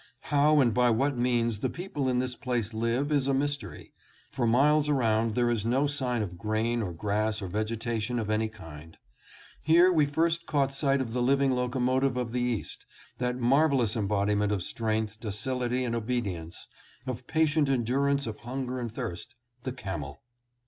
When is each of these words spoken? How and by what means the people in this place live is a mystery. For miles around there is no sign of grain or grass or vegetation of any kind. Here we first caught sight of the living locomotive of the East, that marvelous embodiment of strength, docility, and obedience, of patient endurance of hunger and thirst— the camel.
How 0.33 0.59
and 0.61 0.73
by 0.73 0.89
what 0.89 1.15
means 1.15 1.59
the 1.59 1.69
people 1.69 2.09
in 2.09 2.17
this 2.17 2.35
place 2.35 2.73
live 2.73 3.11
is 3.11 3.27
a 3.27 3.35
mystery. 3.35 3.93
For 4.31 4.47
miles 4.47 4.89
around 4.89 5.35
there 5.35 5.51
is 5.51 5.63
no 5.63 5.85
sign 5.85 6.23
of 6.23 6.39
grain 6.39 6.81
or 6.81 6.91
grass 6.91 7.39
or 7.39 7.47
vegetation 7.47 8.17
of 8.17 8.27
any 8.31 8.47
kind. 8.49 8.97
Here 9.61 9.93
we 9.93 10.07
first 10.07 10.47
caught 10.47 10.73
sight 10.73 11.01
of 11.01 11.13
the 11.13 11.21
living 11.21 11.51
locomotive 11.51 12.17
of 12.17 12.31
the 12.31 12.41
East, 12.41 12.83
that 13.19 13.37
marvelous 13.37 13.95
embodiment 13.95 14.51
of 14.51 14.63
strength, 14.63 15.19
docility, 15.19 15.83
and 15.83 15.93
obedience, 15.93 16.67
of 17.05 17.27
patient 17.27 17.69
endurance 17.69 18.25
of 18.25 18.39
hunger 18.39 18.79
and 18.79 18.91
thirst— 18.91 19.35
the 19.65 19.71
camel. 19.71 20.23